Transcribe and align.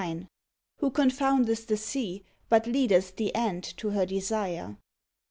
Who 0.77 0.89
confoundeth 0.89 1.67
the 1.67 1.77
sea, 1.77 2.23
but 2.49 2.65
leadeth 2.65 3.17
the 3.17 3.35
ant 3.35 3.63
to 3.77 3.91
her 3.91 4.07
desire. 4.07 4.65
10. 4.65 4.77